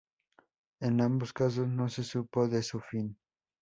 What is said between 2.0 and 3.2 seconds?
supo de su fin.